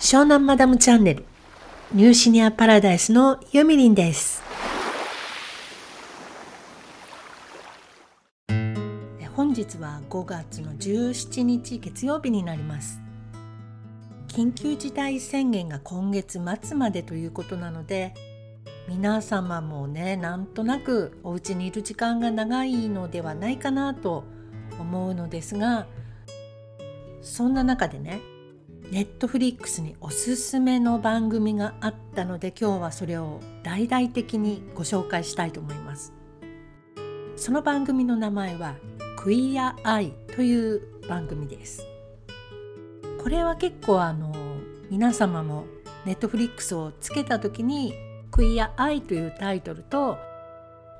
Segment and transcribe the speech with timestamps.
[0.00, 1.26] 湘南マダムチャンネル
[1.92, 4.42] ニューシニアパラダイスのユミリンです。
[9.36, 12.98] 本日は5月の17日月曜日になります。
[14.28, 18.14] 緊急事態宣言が今月末までということなので
[18.88, 24.24] 皆様もねなんとなくお家にいる時間が長いのではないかなと
[24.78, 25.86] 思うのですが
[27.20, 28.22] そんな中でね
[28.90, 36.12] ネットフリックスにおすすめの番組があったので今日はそれを大々的にご紹介したいと思います。
[37.36, 38.74] その番組の名前は
[39.16, 41.86] クイアアイという番組です。
[43.22, 44.34] これは結構あの
[44.90, 45.66] 皆様も
[46.04, 47.94] ネットフリックスをつけた時に
[48.32, 50.18] クイアアイというタイトルと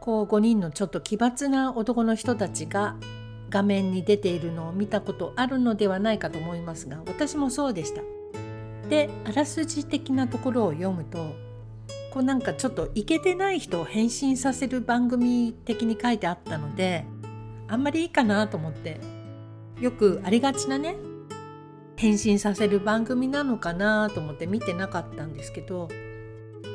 [0.01, 2.95] こう5人のちょっと奇抜な男の人たちが
[3.51, 8.03] 画面に出ているのを見たことあるのではないかと思いますが私もそうでした。
[8.89, 11.19] であらすじ的なところを読むと
[12.11, 17.05] こうなんかちょっとイケてない人を変身させる番組的に書いてあったので
[17.69, 19.01] あんまりいいかなと思って
[19.81, 20.97] よくありがちなね
[21.97, 25.89] 変身させる番組なのかなと思って見てなかったんですけど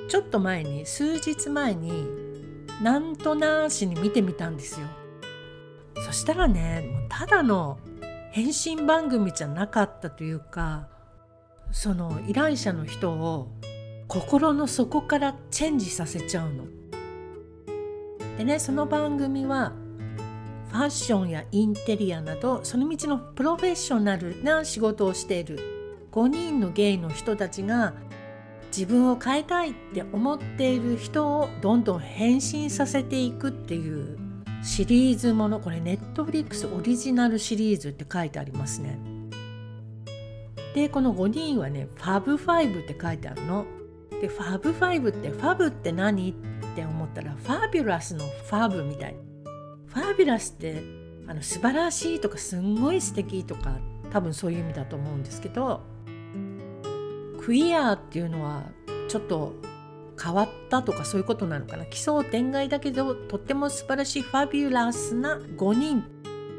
[0.07, 2.07] ちょっと前に数日前に
[2.81, 4.87] なんとなしに見てみたんですよ。
[6.03, 7.79] そしたらねもうただの
[8.31, 10.87] 返信番組じゃなかったというか
[11.71, 13.51] その依頼者の人を
[14.07, 16.65] 心の底からチェンジさせちゃうの。
[18.37, 19.73] でねその番組は
[20.69, 27.93] ファッションやインテリアなどその道のプロフェッショナルな仕事をしている5人のゲイの人たちが
[28.67, 34.17] 自分を変えたいって思っている人をどんどん変身させていくっていう
[34.65, 38.99] シリーズものこれ Netflix オリジナルシリーズって書いてありますね。
[40.73, 43.65] でこの5人はねファブファイブって書いてあるの。
[44.19, 46.31] でファブファイブってファブって何？
[46.31, 46.33] っ
[46.75, 49.15] て思ったらファビュラスのファブみたい。
[49.85, 50.81] ファビュラスって
[51.27, 53.77] あの素晴らしいとかすんごい素敵とか
[54.11, 55.83] 多分そういう意味だと思うんですけど
[57.39, 58.63] クイアっていうのは
[59.07, 59.53] ちょっと
[60.21, 61.85] 変わったとかそういうことなのかな。
[61.85, 66.03] 奇想天外だけどとっても素晴らしいファビュラスな5人っ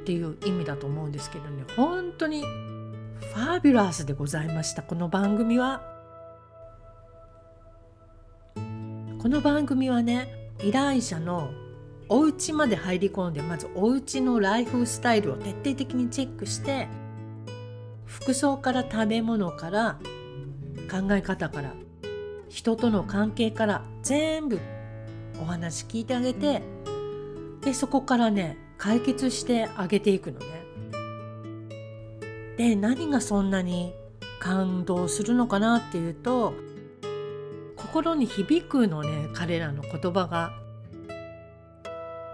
[0.05, 1.65] ていう意味だと思うんですけどね。
[1.77, 4.83] 本当にファビュラスでございました。
[4.83, 5.83] この番組は。
[9.19, 11.50] この番組はね依頼者の
[12.09, 16.87] お家まで入り込んでまずお家のライフスタイルを徹底的にチェックして
[18.05, 19.99] 服装から食べ物から
[20.88, 21.75] 考え方から
[22.56, 24.59] 人との関係から全部
[25.43, 26.62] お話聞いてあげて
[27.61, 30.47] でそこからね解決してあげていくのね。
[32.56, 33.93] で何がそんなに
[34.41, 36.55] 感動するのかなっていうと
[37.77, 40.53] 心に響くのね彼らの言葉が。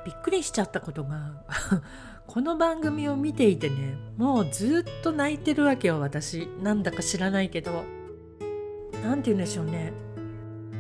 [0.04, 1.44] びっくりしちゃったことが
[2.26, 8.02] この番組を見ていてねもうずっと泣いてるわけよ私なんだか知らないけど。
[9.02, 9.92] 何て言うんでしょうね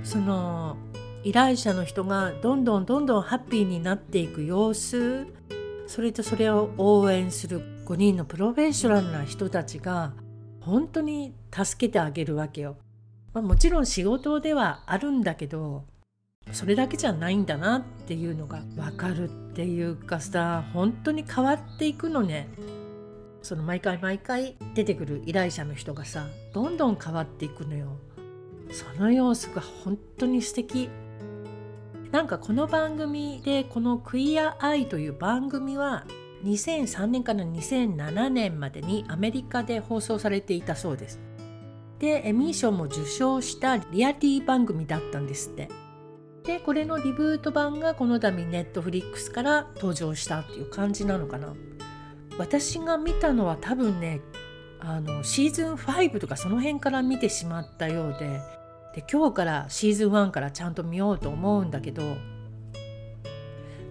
[0.02, 0.76] その
[1.24, 5.26] 依頼者の人がどんどんどんどんハッピーになっていく様子
[5.86, 10.14] それとそれを応援する5人のプロフェッショナルな人たちが
[10.60, 12.76] 本当に助けてあげるわけよ。
[13.34, 15.84] まあ、もちろん仕事ではあるんだけど
[16.52, 22.48] それだけじゃないんだなっていうのが分かるっていうかさ本当に変わっていくのね。
[23.42, 27.96] その毎回毎回出てくる依頼者の人がさどんどん変わっていくのよ。
[28.72, 30.88] その様子が本当に素敵
[32.10, 36.04] なんかこの番組でこの「クイア・アイ」という番組は
[36.44, 41.20] 2003年から2007年までにアメリカで放送されていたそうです。
[41.98, 45.68] でエミー賞も受賞したリアティ番組だったんですって。
[46.44, 51.54] でこれのリブート版がこの度ネットフリックスから登場したっていう感じなのかな。
[52.38, 54.20] 私が見たのは多分ね
[54.80, 58.40] あのシーズン5とかその辺から見てしまったようで
[58.94, 62.16] で今日からシーズン1からちゃんと見ようと思うんだけど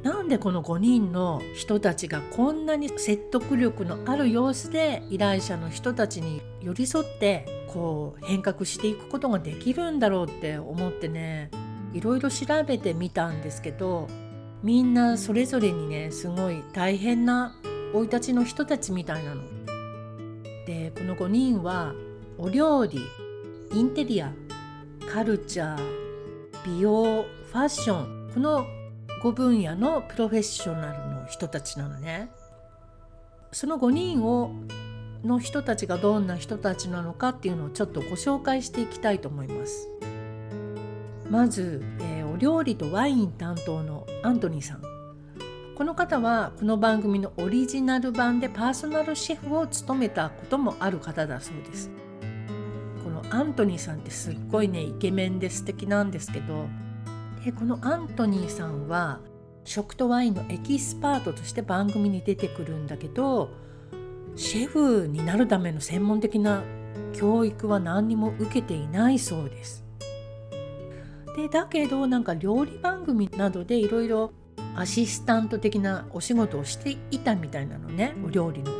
[0.04, 11.52] なんでこの5人の人たちがこんなに説得力のある様子で依頼者の人たちに寄り添ってこう変革していくことができるんだろうって思ってね
[11.94, 14.08] いろいろ調べてみたんですけど
[14.64, 17.56] みんなそれぞれにねすごい大変な
[17.94, 19.42] 生い立ちの人たちみたいなの。
[20.66, 21.94] でこの5人は
[22.38, 23.00] お料理
[23.74, 24.32] インテリア
[25.14, 25.80] カルチャー
[26.66, 28.66] 美容ファッションこの
[29.22, 32.32] 5分野のプロフェッショナルの人たちなのね。
[33.52, 34.54] その5人を
[35.26, 39.90] の人たちがどんな人たちなのかっていうのをちょっとご紹介していきたいと思います。
[41.30, 44.82] まず、えー、お料理とワイン担当のアントニーさん。
[45.76, 51.92] この方はこの番組のオリジナル版でパーソナルシェフを務めたこともある方だそうです。
[53.32, 56.68] アントニーさんってすっごいねイケメンで素敵なんですけど
[57.44, 59.20] でこのアントニーさんは
[59.64, 63.50] 食とワインのエキスパートとして番組に出てくるんだけど
[64.36, 66.64] シェフになるための専門的な
[67.14, 69.86] 教育は何にも受けていないそうです。
[71.36, 74.32] でだけどなんか料理番組などでいろいろ
[74.76, 78.72] アシスタント的なお仕事をしていたみたいなのねお料理の。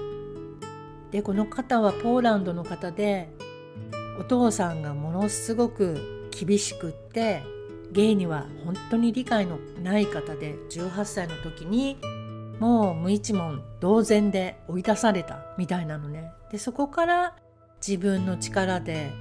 [1.12, 3.30] でこの方はポーランドの方で
[4.20, 7.44] お父さんがものすごく厳しくって
[7.92, 11.98] ゲイには本当に理解のない方で18歳の時に
[12.60, 16.32] もう無一文同然で追い出されたみたいなのね。
[16.52, 17.36] でそこから
[17.86, 19.12] 自分の力で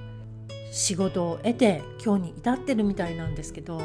[0.71, 3.81] 仕事を得て今日に至ってるみたいなんですけど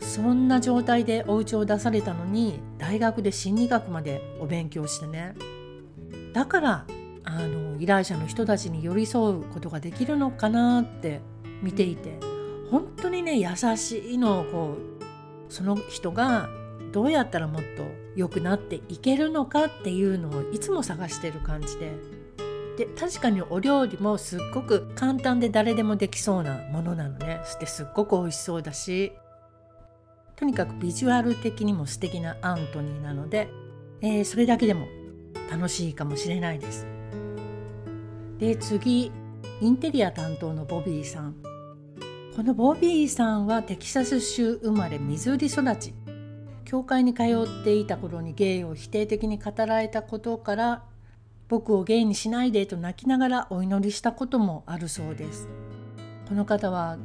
[0.00, 5.34] そんな状態でお家を出されたのに大学で心理学までお勉強してね
[6.32, 6.86] だから
[7.26, 11.20] あの依頼者の人たちに寄り添うことができるのかなって
[11.62, 12.18] 見ていて
[12.70, 14.76] 本当にね優しいのをこ
[15.48, 16.48] うその人が
[16.92, 17.84] どうやったらもっと
[18.14, 21.92] 良くなっていけるのかっていうのをいつも探してる感じで
[22.78, 29.12] で確かにお料理もすっごく簡単で誰でもできそうなものなのねそしてすっごく美味しそうだし
[30.36, 33.48] とにかくビジュアル的にも素敵なアントニーなので、
[34.02, 34.86] えー、それだけでも
[35.50, 36.95] 楽しいかもしれないです。
[38.38, 39.10] で次
[39.62, 41.34] インテリア担当のボビーさん。
[42.36, 45.94] このボビーさんはテキサス州生まれミズーリ育ち。
[46.66, 50.82] 教会に通っていた頃にゲイを否定的に語られたことから
[51.48, 55.48] 僕をゲイにしないでと泣きながらお祈りしたこともあるそうです。
[56.28, 56.98] この方は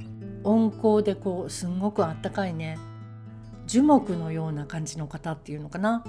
[0.44, 2.78] 温厚でこうすんごくあったかいね
[3.68, 6.04] 樹木のような感じの方っていうのかな。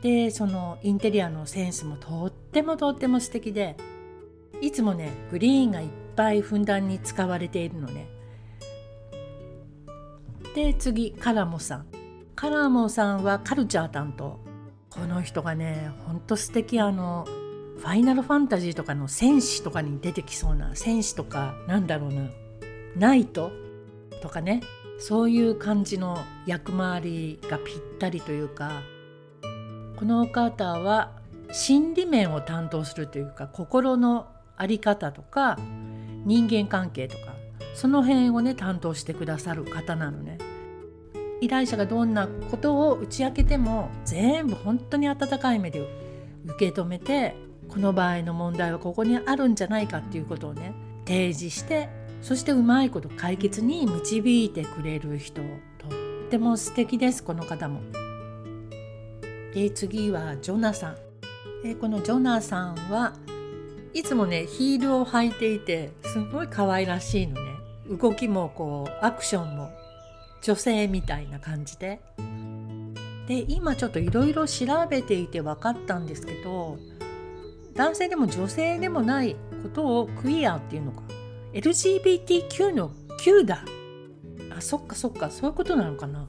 [0.00, 3.76] でそのインテリアのセンスもとってもとっても素敵で
[4.62, 8.08] いつもねグリーンがいっぱいふんだんに使われているのね。
[10.54, 11.86] で次カラモさん。
[12.36, 14.38] カラモさんはカルチャー担当。
[14.88, 16.80] この人がねほんと素敵。
[16.80, 17.26] あの
[17.78, 22.30] ファイナルファンタジーとかの戦士とかに出てきそうな戦士とかなんだろうな。
[22.96, 23.50] ナイト？
[24.22, 24.62] とかね。
[25.00, 28.82] そういう感じの役回りがぴったりというか。
[29.96, 31.12] この方は
[31.52, 34.26] 心理面を担当するというか心の
[34.62, 35.58] 在り方とか
[36.24, 37.34] 人間関係とか
[37.74, 40.38] その辺をね担当してくださる方なのね。
[41.40, 45.80] 依頼者がどんなことを打ち明けても全部本当に温かい目で
[46.46, 47.34] 受け止めて
[47.68, 50.72] この場合の問題はここにあるんじゃないかっていうことをね
[51.04, 51.88] 提示して
[52.20, 55.42] そしてうまいこと解決に導いてくれる人
[55.78, 57.80] とっても素敵ですこの方も。
[59.52, 60.96] で次はジョナさん。
[61.64, 63.14] えこのジョナさんは
[63.94, 67.52] いつもねヒールを履いていてすごい可愛らしいのね。
[67.88, 69.70] 動きもこうアクションも
[70.40, 72.00] 女性みたいな感じで。
[73.26, 76.76] で今ちょっといろいろ調べていて分かったんですけど
[77.74, 81.02] 男性でも女性でもないことをクイアっていうのか。
[81.52, 83.64] LGBTQ の Q だ
[84.56, 86.28] あそっかそっかそういうことなのかな。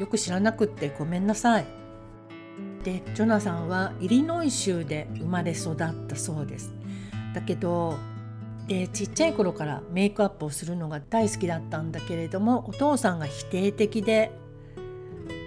[0.00, 1.79] よく知らなくってごめんなさい。
[2.84, 6.72] でジョナさんはイリノイ州で生まれ育ったそうです
[7.34, 7.98] だけど
[8.66, 14.32] でちっちゃい頃からメイクアップをするのが大好きだったんだけれどもお父さんが否定的で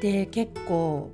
[0.01, 1.11] で結構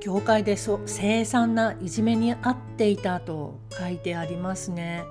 [0.00, 5.04] 教会でそ凄惨ないじめに遭っていたと書いてありますね。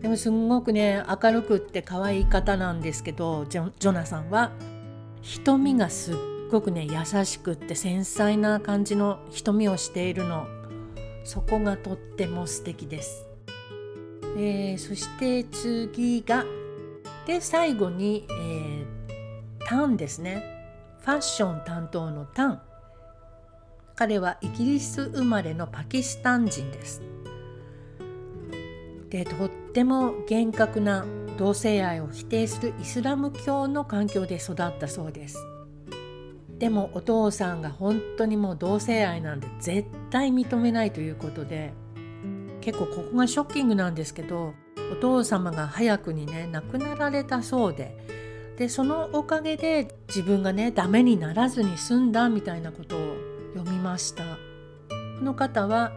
[0.00, 4.50] でもすんごくね明るくって可愛い方なんですけどジョナさんは
[5.22, 6.16] 瞳がすっ
[6.52, 10.46] ごくね優しくって繊細な感じの瞳をしているの。
[11.24, 13.26] そこがとっても素敵です。
[14.36, 16.44] えー、そして次が
[17.26, 20.44] で最後に、えー、タンですね。
[21.00, 22.62] ファッション担当のタン。
[23.94, 27.02] 彼はイギリス生まれのパキスタン人です。
[29.08, 31.06] でとっても厳格な
[31.38, 35.51] 同性愛を否定するイスラム教の環境で育ったそうです。
[36.62, 41.72] でもお父さんが本当にもう同性愛なんて絶対認めないということで
[42.60, 44.54] 結構ここがショッキングなんですけど
[44.92, 47.98] お父様が早くにね亡くなられたそうで
[48.58, 53.16] でそのおかげで自分がねダメにならずに済んだみたいなことを
[53.54, 55.90] 読みましたこの方は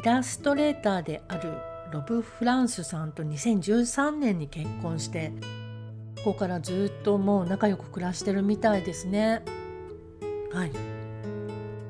[0.00, 1.52] イラストレーターである
[1.90, 5.32] ロブ・フランスさんと2013年に結婚して
[6.18, 9.42] ここからずっともう仲良く暮らしてるみたいですね。
[10.52, 10.72] はい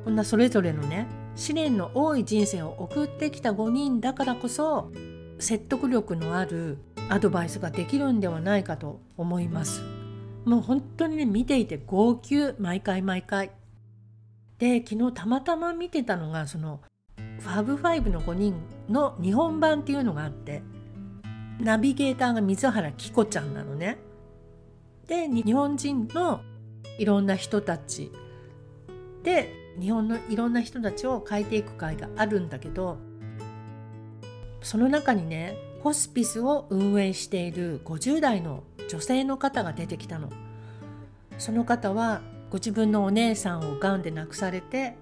[0.04, 4.90] こんなそれぞれのね試練の多い人生を送ってきた5人だからこそ
[5.38, 6.78] 説得力のある
[7.08, 9.82] アドバイスができるんではないかと思います。
[10.44, 13.50] もう本当にね見ていて号泣毎回毎回。
[14.58, 16.80] で昨日たまたま見てたのがその
[17.40, 18.54] ファブファイブの5人
[18.88, 20.62] の日本版っていうのがあって
[21.58, 23.98] ナビゲーターが水原希子ちゃんなのね。
[25.08, 26.40] で日本人の
[26.98, 28.12] いろんな人たち
[29.22, 32.98] で日本のいろんな人たちを変えていく回があるんだけど
[34.60, 40.30] その中にねホスピスを運営している50代の女性の方が出てきたの。
[41.38, 44.94] その方はご自分のお姉さんをがんで亡くされて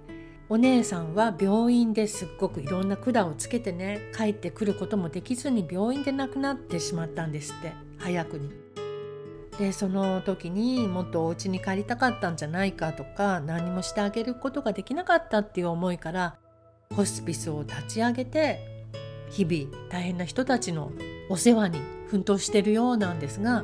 [0.49, 8.70] お姉さんは病院ですっごくいろんな管をつけてね帰ってくることもできずに病院で亡くなってしまったんですって早くに。
[9.61, 16.39] でその時にもっとお家に帰りたかったんじゃないかとか何もしてあげることができなかったっていう思いから
[16.97, 18.59] ホスピスを立ち上げて
[19.29, 20.93] 日々大変な人たちの
[21.29, 23.63] お世話に奮闘してるようなんですが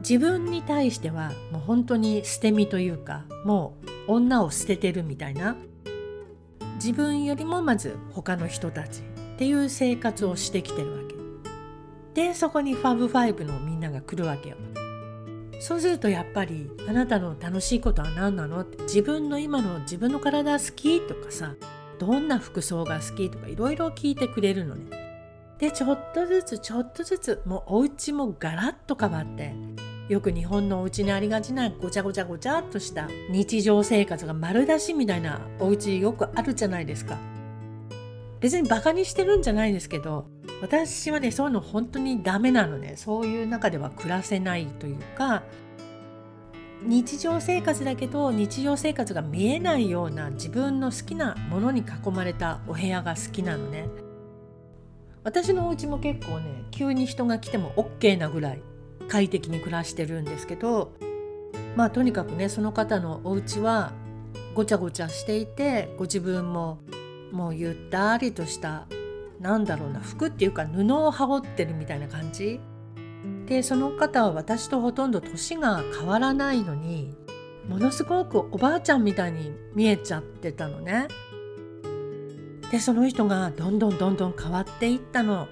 [0.00, 5.56] 自分に対してはもう本当に捨て身というかもう女を捨ててるみたいな
[6.74, 11.14] 自分よりもまず他の人たちっていう生活をしてきてるわけ。
[12.14, 14.56] でそこにファブファイブのみんなが来るわけよ。
[15.60, 18.60] そうするとやっぱりあなたの楽しいことは何なの？
[18.60, 21.56] って自分の今の自分の体好きとかさ
[21.98, 24.96] どんな服装が好きとかいろいろ聞いてくれるのね。
[25.58, 29.52] でちょっとずつちょっとずつもうお家もガラッと変わって
[30.08, 37.18] よく日本のお家にありがちなごちゃごちゃごちゃっとした日常生活が丸出しみたいなお家よくあるじゃないですか。
[38.38, 40.28] 別にバカにしてるんじゃないですけど
[40.60, 42.94] 私はねそういうの本当にダメなのね。
[42.96, 45.42] そういう中では暮らせないというか
[46.82, 53.88] 日常生活だけど日常生活が見えないような自分の好きなものに囲まれたお部屋が好きなのね。
[55.24, 58.62] 私のお家も結構ね急に人が来ても OK なぐらい
[59.08, 60.92] 快適に暮らしてるんですけど
[61.76, 63.92] まあとにかくねその方のお家は
[64.54, 66.78] ごちゃごちゃしていてご自分も
[67.32, 68.86] もうゆったりとした
[69.40, 72.60] なんだろうな服っていうか布を羽織ってるみたいな感じ？
[73.46, 77.14] でその方は私とほとんど年が変わらないのに
[77.68, 81.08] ものすごくおばあちゃんみたいに見えちゃってたのね。
[82.70, 85.48] でその人がどんどんどんどん変わっていったの。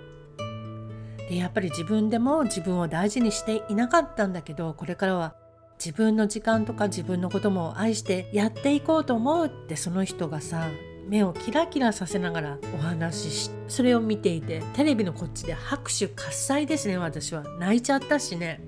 [1.28, 5.34] でやっぱり自分でも自分を大事にしていなかったんだけどこれからは
[5.78, 10.68] 自分の時間とか自分のことも愛してやっていこうと思うってその人がさ
[11.06, 17.44] 目をキラキラさせながらお話ししそれを見ていてテレビのこっちで拍手喝采ですね私は。
[17.58, 18.60] 泣いちゃったしね、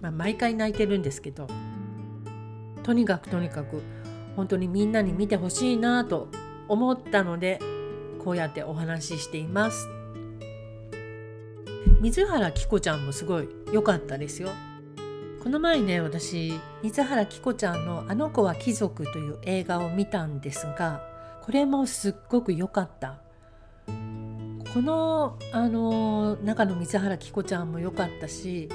[0.00, 1.48] まあ、毎回泣いてるんですけど。
[2.82, 3.82] とにかくとにかく
[4.36, 6.28] 本当にみんなに見てほしいなと
[6.68, 7.60] 思ったので
[8.24, 9.88] こうやってお話ししています。
[12.00, 14.50] 水原希子ちゃんもすごい良かったですよ。
[15.42, 21.09] この前ね私水原希子ちゃんの「あの子は貴族」という映画を見たんですが
[21.44, 23.20] これもすっごく良かった。
[24.72, 28.68] このあの中の水原希子ちゃんも良かったし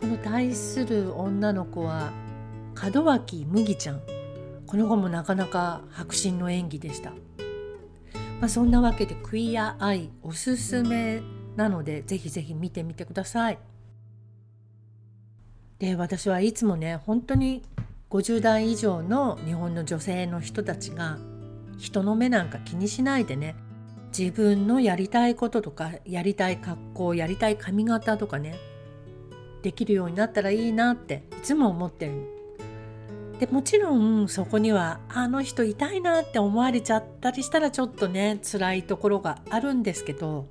[0.00, 2.10] この対する女の子は
[2.92, 4.00] 門脇麦ちゃん。
[4.66, 7.10] この子もなかなか迫真の演技でした、
[8.40, 11.22] まあ、そんなわけでクイアアイおすすめ
[11.54, 13.58] なのでぜひぜひ見てみてください。
[15.78, 17.62] で私はいつもね本当に
[18.10, 21.18] 50代以上の日本の女性の人たちが
[21.78, 23.56] 人の目なんか気にしないでね。
[24.16, 28.56] 自分のやりたいこととかやりたい格好やりたい髪型とかね。
[29.64, 32.28] できるようになったらいいなっていつも思ってる
[33.40, 40.48] でもちろんそこにはあの人痛いなって思われちゃったりしたらちょっとね辛いところがあるんですけど、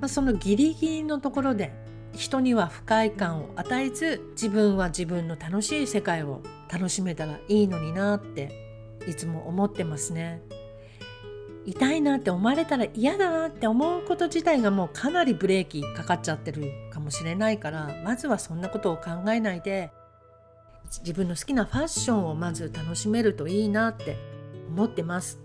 [0.00, 1.72] まあ、そのギリギリのところで
[2.12, 8.69] 人には不快感を与えず自分は自分の楽しい世界を楽しめたらいいのになって
[9.08, 10.42] いつも思ってますね。
[11.66, 19.92] 痛いなって思われたら嫌だなって思うこと自体がもうかなりブレーキかかっちゃってるかもしれないからまずはそんなことを考えないで
[21.00, 24.16] 自分の好きなファッションをまず楽しめるといいなって
[24.68, 25.38] 思ってます。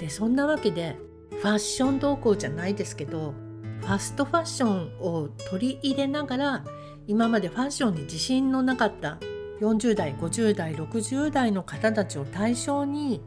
[0.00, 0.96] でそんなわけで
[1.30, 3.32] ファッション動向じゃないですけど
[3.80, 6.64] ファストファッションを取り入れながら
[7.06, 9.18] 今までファッションに自信のなかった
[9.60, 13.22] 40代50代60代の方たちを対象に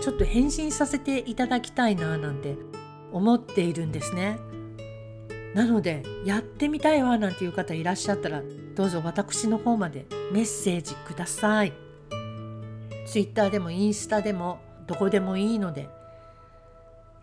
[0.00, 2.56] ちょっと返信させていただきたいななんて
[3.12, 4.38] 思っているんですね。
[5.54, 8.42] なのでやってみたいわなんていう方いらっしゃったら
[8.74, 11.72] どうぞ私の方までメッセージください。
[13.06, 15.88] ツイッターでもインスタでもどこでもいいので、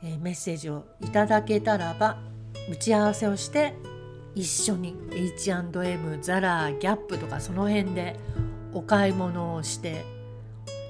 [0.03, 2.17] えー、メッセージをいただけたらば
[2.69, 3.75] 打ち合わせをして
[4.35, 8.19] 一緒に H&M ザラギャップとかその辺で
[8.73, 10.03] お買い物をして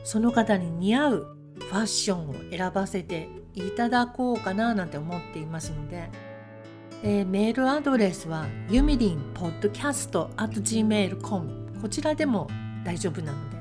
[0.03, 6.09] その方に似合うファッションを選ばせていただこうかななんて思っていますので、
[7.03, 12.47] えー、メールアドレスはユミリンポッドキャスト at gmail.com こちらでも
[12.83, 13.57] 大丈夫なので、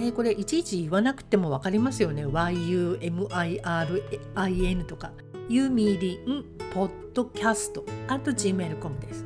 [0.00, 2.26] えー、これいちいち言わなくても分かりますよね。
[2.26, 3.14] yumirin
[4.86, 5.12] とか。
[5.48, 9.24] ユミリンポッドキャスト at gmail.com です。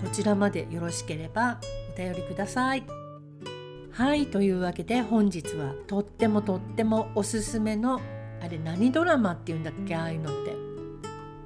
[0.00, 1.58] こちらまでよろしければ
[1.92, 2.84] お便りください。
[3.90, 8.00] はいというわけで本日はとってもとってもおすすめの
[8.40, 10.54] あれ何ドラマっていうんだっけああいうのって。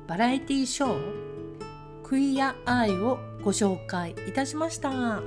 [0.07, 5.23] バラエティショークイアアイをご紹介いたしました。